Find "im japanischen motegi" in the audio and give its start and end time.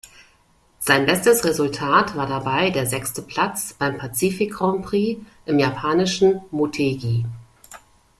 5.45-7.23